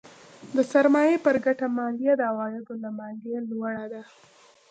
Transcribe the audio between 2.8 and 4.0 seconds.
له مالیې لوړه